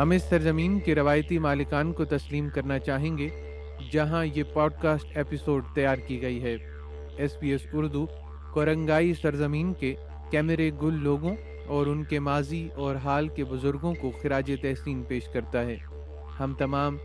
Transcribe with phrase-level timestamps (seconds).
[0.00, 3.28] ہم اس سرزمین کے روایتی مالکان کو تسلیم کرنا چاہیں گے،
[3.92, 6.56] جہاں یہ پوڈ کاسٹ ایپیسوڈ تیار کی گئی ہے۔
[7.16, 8.06] ایس پی ایس اردو،
[8.52, 9.94] کورنگائی سرزمین کے
[10.30, 15.28] کیمرے گل لوگوں اور ان کے ماضی اور حال کے بزرگوں کو خراج تحسین پیش
[15.28, 15.76] کرتا ہے۔
[16.40, 16.96] ہم تمام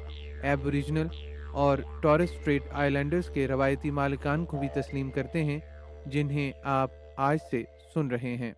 [0.43, 1.07] ایبوریجنل
[1.51, 5.59] اور ٹورس اسٹریٹ آئی لینڈرز کے روایتی مالکان کو بھی تسلیم کرتے ہیں،
[6.05, 8.53] جنہیں آپ آج سے سن رہے ہیں۔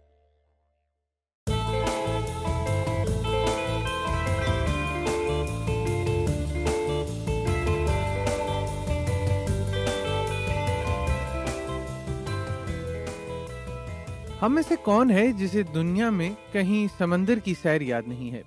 [14.41, 18.43] ہم میں سے کون ہے جسے دنیا میں کہیں سمندر کی سیر یاد نہیں ہے؟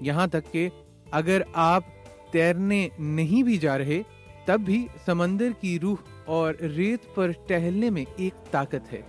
[0.00, 0.68] یہاں تک کہ
[1.10, 1.84] اگر آپ
[2.30, 4.02] تیرنے نہیں بھی جا رہے،
[4.44, 9.00] تب بھی سمندر کی روح اور ریت پر ٹہلنے میں ایک طاقت ہے۔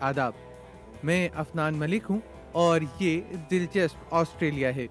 [0.00, 0.32] آداب،
[1.02, 2.18] میں افنان ملک ہوں
[2.52, 3.20] اور یہ
[3.50, 4.86] دلچسپ آسٹریلیا ہے۔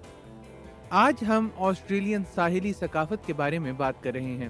[0.90, 4.48] آج ہم آسٹریلین ساحلی ثقافت کے بارے میں بات کر رہے ہیں۔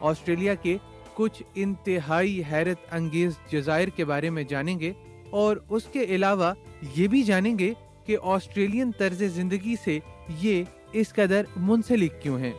[0.00, 0.76] آسٹریلیا کے
[1.14, 4.92] کچھ انتہائی حیرت انگیز جزائر کے بارے میں جانیں گے
[5.36, 6.52] اور اس کے علاوہ
[6.96, 7.72] یہ بھی جانیں گے
[8.06, 9.98] کہ آسٹریلین طرز زندگی سے
[10.42, 12.52] یہ اس قدر منسلک کیوں ہیں۔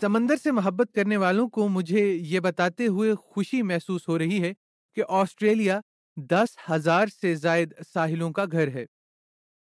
[0.00, 4.52] سمندر سے محبت کرنے والوں کو مجھے یہ بتاتے ہوئے خوشی محسوس ہو رہی ہے
[4.94, 5.80] کہ آسٹریلیا
[6.16, 8.84] دس ہزار سے زائد ساحلوں کا گھر ہے۔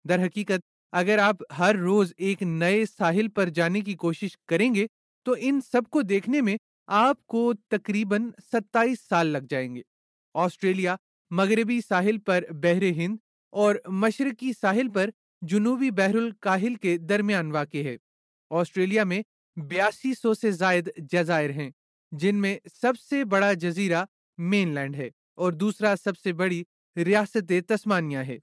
[0.09, 0.59] در حقیقت،
[0.91, 4.87] اگر آپ ہر روز ایک نئے ساحل پر جانے کی کوشش کریں گے،
[5.23, 6.57] تو ان سب کو دیکھنے میں
[6.87, 9.81] آپ کو تقریباً ستائیس سال لگ جائیں گے۔
[10.33, 10.95] آسٹریلیا
[11.29, 13.17] مغربی ساحل پر بحر ہند
[13.51, 15.09] اور مشرقی ساحل پر
[15.41, 17.97] جنوبی بحر الکاہل کے درمیان واقع ہے۔
[18.49, 19.21] آسٹریلیا میں
[19.55, 21.69] بیاسی سو سے زائد جزائر ہیں،
[22.11, 24.05] جن میں سب سے بڑا جزیرہ
[24.37, 26.63] مین لینڈ ہے اور دوسرا سب سے بڑی
[26.95, 28.37] ریاست تسمانیہ ہے۔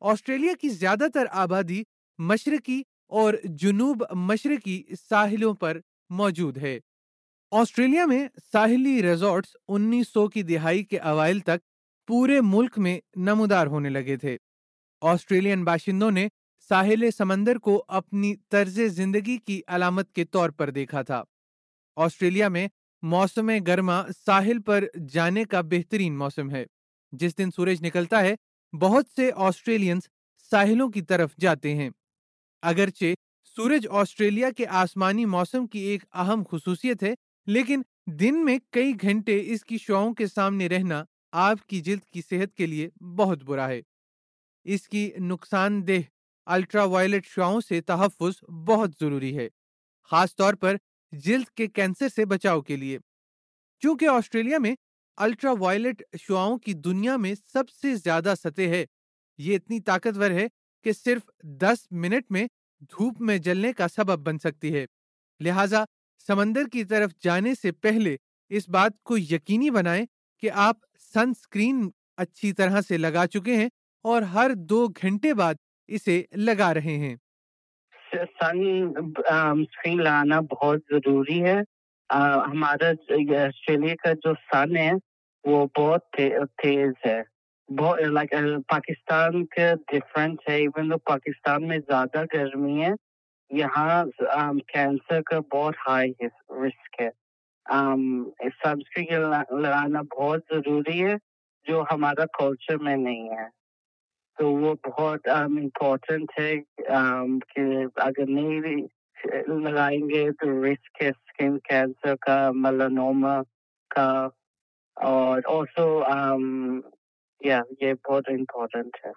[0.00, 1.82] آسٹریلیا کی زیادہ تر آبادی
[2.18, 6.78] مشرقی اور جنوب مشرقی ساحلوں پر موجود ہے۔
[7.50, 11.66] آسٹریلیا میں ساحلی ریزورٹس انیس سو کی دہائی کے اوائل تک
[12.06, 14.36] پورے ملک میں نمودار ہونے لگے تھے۔
[15.00, 16.28] آسٹریلین باشندوں نے
[16.68, 21.22] ساحل سمندر کو اپنی طرز زندگی کی علامت کے طور پر دیکھا تھا۔
[21.96, 22.68] آسٹریلیا میں
[23.02, 26.64] موسم گرما ساحل پر جانے کا بہترین موسم ہے۔
[27.12, 28.34] جس دن سورج نکلتا ہے،
[28.72, 30.02] بہت سے آسٹریلینز
[30.50, 31.90] ساحلوں کی طرف جاتے ہیں۔
[32.62, 33.04] اگرچہ
[33.44, 37.14] سورج آسٹریلیا کے آسمانی موسم کی ایک اہم خصوصیت ہے،
[37.46, 42.20] لیکن دن میں کئی گھنٹے اس کی شعاؤں کے سامنے رہنا آپ کی جلد کی
[42.30, 43.82] صحت کے لیے بہت برا ہے۔
[44.64, 46.17] اس کی نقصان دہ
[46.48, 49.48] الٹرا وائلٹ شعاؤں سے تحفظ بہت ضروری ہے
[50.10, 50.76] خاص طور پر
[51.12, 52.98] جلد کے کینسر سے بچاؤ کے لیے
[53.82, 54.74] چونکہ آسٹریلیا میں
[55.18, 58.84] الٹرا وائلٹ شعاؤں کی دنیا میں سب سے زیادہ سطح ہے
[59.38, 60.46] یہ اتنی طاقتور ہے
[60.84, 61.30] کہ صرف
[61.62, 62.46] دس منٹ میں
[62.90, 64.84] دھوپ میں جلنے کا سبب بن سکتی ہے
[65.40, 65.84] لہذا
[66.28, 68.16] سمندر کی طرف جانے سے پہلے
[68.50, 70.04] اس بات کو یقینی بنائیں
[70.42, 70.76] کہ آپ
[71.14, 73.68] سن اسکرین اچھی طرح سے لگا چکے ہیں
[74.04, 75.54] اور ہر دو گھنٹے بعد
[75.88, 77.16] اسے لگا رہے ہیں۔
[78.12, 78.58] سن
[79.60, 81.58] اسکرین لگانا بہت ضروری ہے۔
[82.46, 84.92] ہمارا آسٹریلیا کا جو سن ہے،
[85.44, 86.02] وہ بہت
[86.62, 87.20] تیز ہے۔
[88.06, 88.30] لائک
[88.68, 92.92] پاکستان کا ڈفرینس ہے۔ ایون تو پاکستان میں زیادہ گرمی ہے،
[93.50, 94.04] یہاں
[94.72, 96.12] کینسر کا بہت ہائی
[96.50, 97.10] رسک ہے۔
[98.40, 99.22] سن اسکرین
[99.62, 101.14] لگانا بہت ضروری ہے،
[101.68, 103.57] جو ہمارا کلچر میں نہیں ہے۔
[104.38, 106.52] تو وہ بہت um, امپورٹنٹ ہے
[106.96, 107.60] um, کہ
[107.96, 108.86] اگر نہیں
[109.62, 113.40] لگائیں گے تو رسک ہے اسکن کینسر کا ملانوما
[113.90, 114.28] کا،
[114.96, 115.88] اور آلسو
[117.40, 119.12] یا um, یہ بہت امپورٹنٹ ہے۔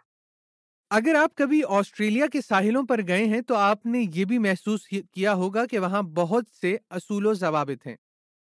[0.91, 4.87] اگر آپ کبھی آسٹریلیا کے ساحلوں پر گئے ہیں تو آپ نے یہ بھی محسوس
[4.87, 7.95] کیا ہوگا کہ وہاں بہت سے اصول و ضوابط ہیں،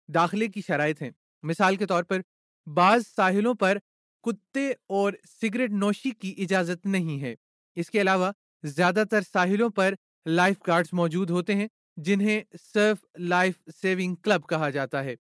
[0.10, 1.12] داخلے کی شرائط ہیں۔
[1.44, 2.22] مثال کے طور پر،
[2.68, 3.78] بعض ساحلوں پر
[4.24, 7.36] کتے اور سگریٹ نوشی کی اجازت نہیں ہے۔
[7.76, 8.32] اس کے علاوہ،
[8.64, 9.94] زیادہ تر ساحلوں پر
[10.26, 11.68] لائف گارڈز موجود ہوتے ہیں،
[11.98, 12.42] جنہیں
[12.74, 15.16] سرف لائف سیونگ کلب کہا جاتا ہے۔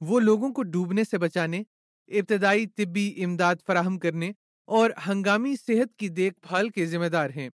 [0.00, 1.62] وہ لوگوں کو ڈوبنے سے بچانے،
[2.08, 4.32] ابتدائی طبی امداد فراہم کرنے
[4.66, 7.48] اور ہنگامی صحت کی دیکھ بھال کے ذمہ دار ہیں۔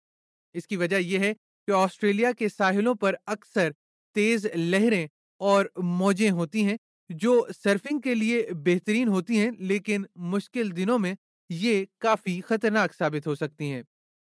[0.52, 1.34] اس کی وجہ یہ ہے
[1.66, 3.70] کہ آسٹریلیا کے ساحلوں پر اکثر
[4.14, 5.06] تیز لہریں
[5.38, 6.76] اور موجیں ہوتی ہیں
[7.10, 11.14] جو سرفنگ کے لیے بہترین ہوتی ہیں، لیکن مشکل دنوں میں
[11.48, 13.82] یہ کافی خطرناک ثابت ہو سکتی ہیں۔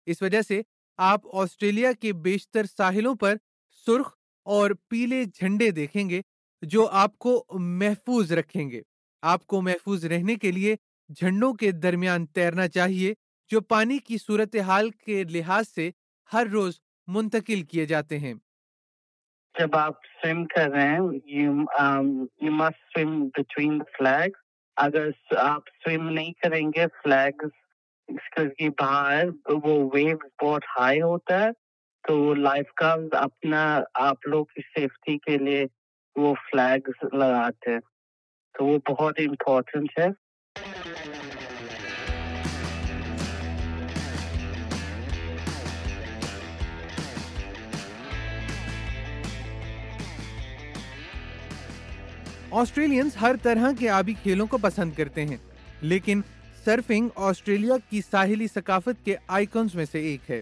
[0.06, 0.62] اس وجہ سے
[0.98, 3.36] آپ آسٹریلیا کے بیشتر ساحلوں پر
[3.86, 6.22] سرخ اور پیلے جھنڈے دیکھیں گے،
[6.62, 8.82] جو آپ کو محفوظ رکھیں گے۔
[9.22, 10.76] آپ کو محفوظ رہنے کے لیے
[11.10, 13.14] جھنڈوں کے درمیان تیرنا چاہیے،
[13.52, 15.92] جو پانی کی صورتحال کے لحاظ سے
[16.34, 18.34] ہر روز منتقل کیے جاتے ہیں۔
[19.60, 21.52] جب آپ سوئم کر رہے ہیں you
[22.42, 24.30] must swim between flag
[24.78, 27.48] اگر آپ سوئم نہیں کریں گے فلیگ
[28.58, 31.50] کی باہر، وہ ویو بہت ہائی ہوتا ہے،
[32.08, 35.66] تو لائف کا اپنا، آپ لوگ کی سیفٹی کے لیے
[36.16, 37.80] وہ فلیگ لگاتے ہیں.
[38.54, 40.25] تو وہ بہت امپورٹنٹ ہے.
[52.52, 55.38] آسٹریلینز ہر طرح کے آبی کھیلوں کو پسند کرتے ہیں،
[55.82, 56.22] لیکن
[56.66, 60.42] سرفنگ آسٹریلیا کی ساحلی ثقافت کے آئیکنز میں سے ایک ہے۔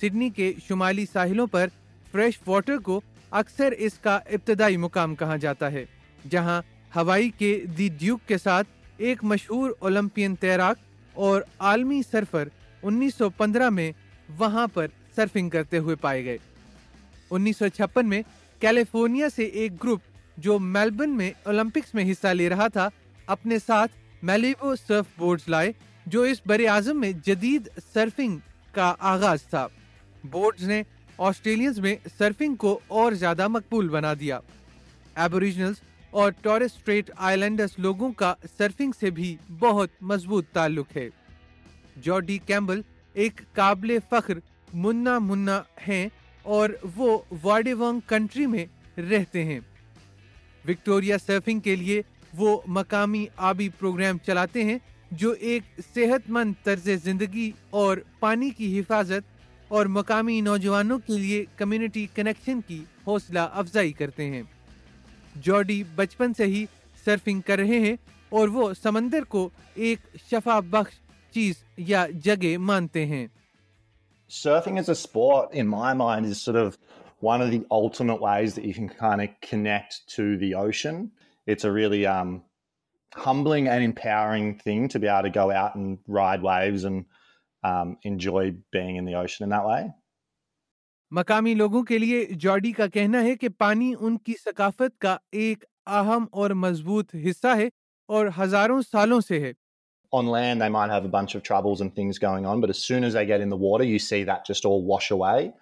[0.00, 1.68] سڈنی کے شمالی ساحلوں پر
[2.12, 5.84] فریش واٹر کو اکثر اس کا ابتدائی مقام کہا جاتا ہے،
[6.30, 6.60] جہاں
[6.96, 10.76] ہوائی کے دی ڈیوک کے ساتھ ایک مشہور اولمپئن تیراک
[11.14, 12.48] اور عالمی سرفر
[12.82, 13.90] انیس سو پندرہ میں
[14.38, 14.86] وہاں پر
[15.16, 16.38] سرفنگ کرتے ہوئے پائے گئے۔
[17.30, 18.22] انیس سو چھپن میں
[18.60, 20.00] کیلیفورنیا سے ایک گروپ
[20.38, 22.88] جو میلبرن میں اولمپکس میں حصہ لے رہا تھا،
[23.26, 23.92] اپنے ساتھ
[24.22, 25.72] میلیبو سرف بورڈز لائے،
[26.06, 28.38] جو اس بر اعظم میں جدید سرفنگ
[28.72, 29.66] کا آغاز تھا۔
[30.24, 30.82] بورڈز نے
[31.18, 34.40] آسٹریلینز میں سرفنگ کو اور زیادہ مقبول بنا دیا۔
[35.14, 35.76] ایبوریجنلز
[36.10, 41.08] اور ٹورس اسٹریٹ آئی لینڈرز لوگوں کا سرفنگ سے بھی بہت مضبوط تعلق ہے۔
[42.02, 42.80] جارڈی کیمبل
[43.12, 44.38] ایک قابل فخر
[44.72, 46.08] منا منا ہیں
[46.42, 48.66] اور وہ وارڈیونگ کنٹری میں
[49.00, 49.60] رہتے ہیں۔
[50.68, 52.02] وکٹوریا سرفنگ کے لیے
[52.34, 54.78] وہ مقامی آبی پروگرام چلاتے ہیں
[55.10, 55.62] جو ایک
[55.94, 59.38] صحت مند طرز زندگی اور پانی کی حفاظت
[59.68, 64.42] اور مقامی نوجوانوں کے لیے کمیونٹی کنیکشن کی حوصلہ افزائی کرتے ہیں۔
[65.42, 66.66] جارڈی بچپن سے ہی
[67.04, 67.96] سرفنگ کر رہے ہیں
[68.28, 69.98] اور وہ سمندر کو ایک
[70.30, 70.94] شفا بخش
[71.34, 73.26] چیز یا جگہ مانتے ہیں۔
[74.30, 76.72] Surfing as a sport, in my mind, is sort of
[77.20, 81.10] one of the ultimate ways that you can kind of connect to the ocean.
[81.46, 82.42] It's a really um,
[83.14, 87.04] humbling and empowering thing to be able to go out and ride waves and
[87.64, 89.90] um, enjoy being in the ocean in that way.
[91.12, 95.64] مقامی لوگوں کے لیے جارڈی کا کہنا ہے کہ پانی ان کی ثقافت کا ایک
[95.86, 97.68] اہم اور مضبوط حصہ ہے
[98.08, 99.52] اور ہزاروں سالوں سے ہے
[100.12, 102.78] On land, they might have a bunch of troubles and things going on, but as
[102.90, 105.52] soon as they get in the water, you see that just all wash away.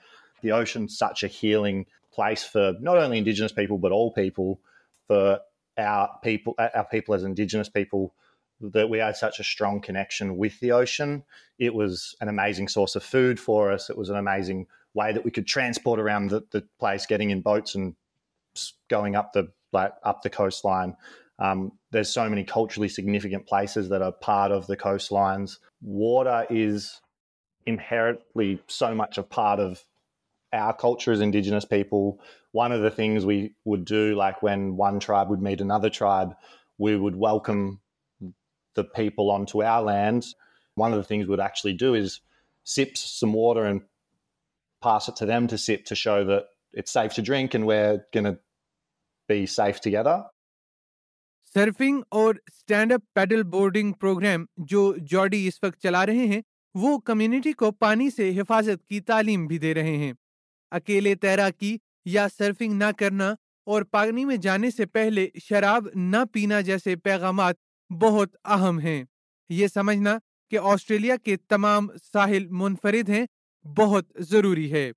[0.43, 4.61] The ocean's such a healing place for not only Indigenous people but all people.
[5.07, 5.41] For
[5.79, 8.15] our people, our people as Indigenous people,
[8.61, 11.23] that we had such a strong connection with the ocean.
[11.59, 13.91] It was an amazing source of food for us.
[13.91, 17.43] It was an amazing way that we could transport around the, the place, getting in
[17.43, 17.95] boats and
[18.89, 20.97] going up the like up the coastline.
[21.39, 25.59] Um, there's so many culturally significant places that are part of the coastlines.
[25.83, 27.01] Water is
[27.67, 29.85] inherently so much a part of
[30.53, 32.21] our culture as Indigenous people,
[32.53, 36.35] one of the things we would do, like when one tribe would meet another tribe,
[36.79, 37.81] we would welcome
[38.75, 40.27] the people onto our land.
[40.75, 42.21] One of the things we'd actually do is
[42.65, 43.83] sip some water and
[44.83, 48.05] pass it to them to sip to show that it's safe to drink and we're
[48.13, 48.39] going to
[49.29, 50.25] be safe together.
[51.55, 56.41] Surfing اور stand up paddle boarding program جو جارڈی اس وقت چلا رہے ہیں
[56.75, 60.13] وہ community کو پانی سے حفاظت کی تعلیم بھی دے رہے ہیں
[60.73, 63.35] اکیلے تیراکی یا سرفنگ نہ کرنا
[63.67, 67.57] اور پانی میں جانے سے پہلے شراب نہ پینا جیسے پیغامات
[67.91, 69.05] بہت اہم ہیں
[69.51, 70.17] یہ سمجھنا
[70.51, 73.25] کہ آسٹریلیا کے تمام ساحل منفرد ہیں
[73.65, 74.91] بہت ضروری ہے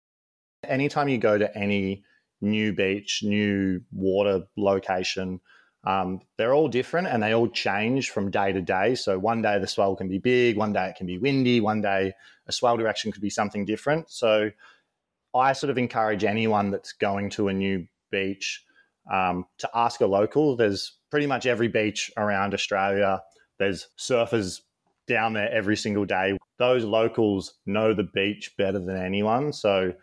[0.63, 2.03] Anytime you go to any
[2.41, 5.39] new beach, new water location,
[5.83, 8.95] um, they're all different and they all change from day to day.
[8.95, 11.81] So one day the swell can be big, one day it can be windy, one
[11.81, 12.11] day
[12.47, 14.11] a swell direction could be something different.
[14.11, 14.51] So
[15.33, 18.63] I sort of encourage anyone that's going to a new beach
[19.11, 20.55] um, to ask a local.
[20.55, 23.21] There's pretty much every beach around Australia.
[23.57, 24.61] There's surfers
[25.07, 26.37] down there every single day.
[26.57, 29.53] Those locals know the beach better than anyone.
[29.53, 29.93] So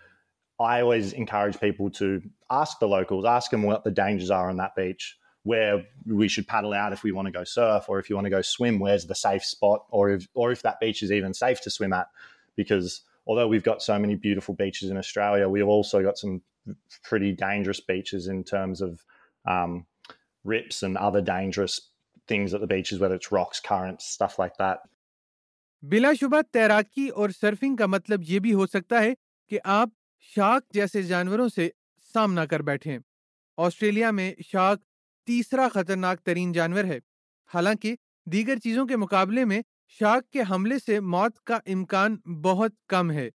[0.59, 4.56] I always encourage people to ask the locals, ask them what the dangers are on
[4.56, 8.11] that beach, where we should paddle out if we want to go surf, or if
[8.11, 11.02] you want to go swim, where's the safe spot, or if or if that beach
[11.02, 12.09] is even safe to swim at,
[12.56, 16.40] because although we've got so many beautiful beaches in Australia, we've also got some
[17.02, 19.04] pretty dangerous beaches in terms of
[19.45, 19.87] um,
[20.45, 21.80] rips and other dangerous
[22.28, 24.78] things at the beaches, whether it's rocks, currents, stuff like that.
[25.83, 29.12] بلا شبہ تیراکی اور surfing کا مطلب یہ بھی ہو سکتا ہے
[29.50, 29.88] کہ آپ
[30.35, 31.68] شاک جیسے جانوروں سے
[32.14, 32.97] سامنا کر بیٹھے
[33.56, 34.80] آسٹریلیا میں شاک
[35.26, 36.99] تیسرا خطرناک ترین جانور ہے
[37.54, 37.95] حالانکہ
[38.26, 43.28] دیگر چیزوں کے مقابلے میں شاک کے حملے سے موت کا امکان بہت کم ہے۔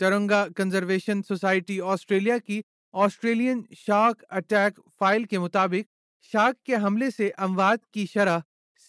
[0.00, 2.60] ترنگا کنزرویشن سوسائٹی آسٹریلیا کی
[2.94, 5.90] آسٹریلین شاک اٹیک فائل کے مطابق
[6.32, 8.38] شاک کے حملے سے اموات کی شرح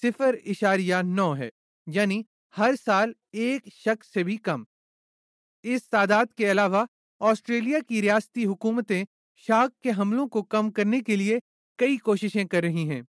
[0.01, 1.49] صفر اشاریہ نو ہے
[1.87, 2.21] یعنی
[2.57, 4.63] ہر سال ایک شخص سے بھی کم۔
[5.63, 6.85] اس تعداد کے علاوہ
[7.19, 9.03] آسٹریلیا کی ریاستی حکومتیں
[9.47, 11.39] شاک کے حملوں کو کم کرنے کے لیے
[11.79, 13.01] کئی کوششیں کر رہی ہیں۔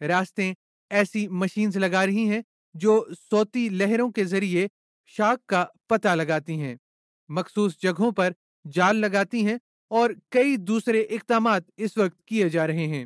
[0.00, 0.54] ریاستیں
[0.90, 2.40] ایسی مشینز لگا رہی ہیں
[2.80, 4.66] جو سوتی لہروں کے ذریعے
[5.06, 6.76] شاک کا پتہ لگاتی ہیں۔
[7.28, 8.32] مخصوص جگہوں پر
[8.72, 9.56] جال لگاتی ہیں
[9.90, 13.04] اور کئی دوسرے اقدامات اس وقت کیے جا رہے ہیں۔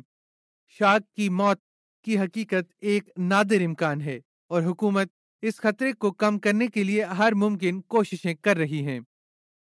[0.67, 1.59] شاک کی موت
[2.03, 5.07] کی حقیقت ایک نادر امکان ہے اور حکومت
[5.41, 8.99] اس خطرے کو کم کرنے کے لیے ہر ممکن کوششیں کر رہی ہیں۔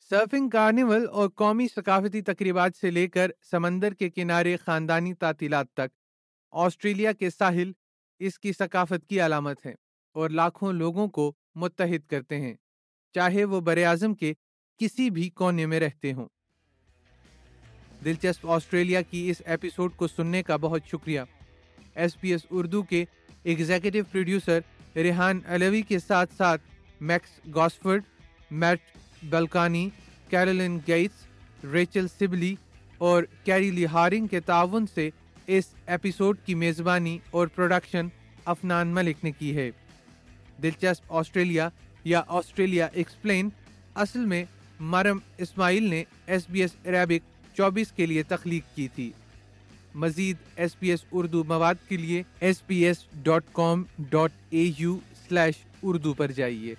[0.10, 5.96] سرفنگ کارنیول اور قومی ثقافتی تقریبات سے لے کر سمندر کے کنارے خاندانی تعطیلات تک،
[6.52, 7.72] آسٹریلیا کے ساحل
[8.20, 9.74] اس کی ثقافت کی علامت ہے
[10.16, 12.54] اور لاکھوں لوگوں کو متحد کرتے ہیں،
[13.16, 14.34] چاہے وہ بر اعظم کے
[14.80, 16.28] کسی بھی کونے میں رہتے ہوں۔
[18.06, 21.22] دلچسپ آسٹریلیا کی اس ایپیسوڈ کو سننے کا بہت شکریہ۔
[21.96, 23.06] ایس پی ایس اردو کے
[23.44, 24.60] ایگزیکٹو پروڈیوسر
[24.96, 26.62] ریحان علوی کے ساتھ ساتھ
[27.02, 28.04] Max Gosford
[28.52, 28.80] Matt
[29.24, 29.90] بلکانی
[30.30, 32.56] Caroline Gates Rachel Sibley
[32.98, 35.10] اور کیری ہارنگ کے تعاون سے
[35.48, 38.08] اس ایپیسوڈ کی میزبانی اور پروڈکشن
[38.46, 39.72] افنان ملک نے کی ہے۔
[40.62, 41.70] دلچسپ آسٹریلیا
[42.04, 43.50] یا آسٹریلیا ایکسپلین،
[43.96, 44.44] اصل میں
[44.80, 49.12] مرم اسماعیل نے ایس بی ایس عربک چوبیس کے لیے تخلیق کی تھی۔
[49.96, 54.72] مزید ایس پی ایس اردو مواد کے لیے S P S dot com dot A
[54.78, 54.98] U
[55.30, 56.76] slash Urdu پر جائیے۔